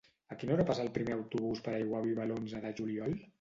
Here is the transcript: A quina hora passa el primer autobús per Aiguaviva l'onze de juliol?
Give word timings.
A 0.35 0.35
quina 0.43 0.53
hora 0.55 0.63
passa 0.69 0.81
el 0.85 0.89
primer 0.95 1.13
autobús 1.17 1.61
per 1.67 1.75
Aiguaviva 1.81 2.27
l'onze 2.33 2.63
de 2.67 2.73
juliol? 2.81 3.15